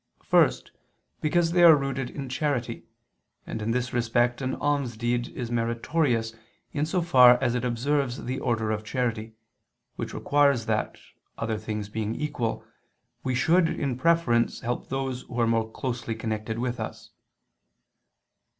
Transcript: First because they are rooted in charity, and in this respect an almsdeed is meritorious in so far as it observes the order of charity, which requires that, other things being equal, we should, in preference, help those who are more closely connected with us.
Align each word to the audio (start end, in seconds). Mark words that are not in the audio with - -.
First 0.23 0.71
because 1.19 1.51
they 1.51 1.61
are 1.61 1.75
rooted 1.75 2.09
in 2.09 2.27
charity, 2.27 2.85
and 3.45 3.61
in 3.61 3.69
this 3.69 3.93
respect 3.93 4.41
an 4.41 4.55
almsdeed 4.55 5.29
is 5.35 5.51
meritorious 5.51 6.33
in 6.71 6.87
so 6.87 7.03
far 7.03 7.37
as 7.39 7.53
it 7.53 7.63
observes 7.63 8.23
the 8.23 8.39
order 8.39 8.71
of 8.71 8.83
charity, 8.83 9.35
which 9.97 10.15
requires 10.15 10.65
that, 10.65 10.97
other 11.37 11.59
things 11.59 11.87
being 11.87 12.15
equal, 12.15 12.65
we 13.23 13.35
should, 13.35 13.69
in 13.69 13.95
preference, 13.95 14.61
help 14.61 14.89
those 14.89 15.21
who 15.21 15.39
are 15.39 15.45
more 15.45 15.69
closely 15.69 16.15
connected 16.15 16.57
with 16.57 16.79
us. 16.79 17.11